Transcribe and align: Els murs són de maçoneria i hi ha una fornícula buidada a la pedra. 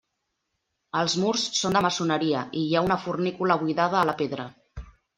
Els 1.01 1.15
murs 1.25 1.43
són 1.59 1.77
de 1.79 1.85
maçoneria 1.87 2.43
i 2.63 2.65
hi 2.65 2.75
ha 2.81 2.85
una 2.89 3.01
fornícula 3.07 3.63
buidada 3.67 4.05
a 4.05 4.11
la 4.13 4.21
pedra. 4.25 4.53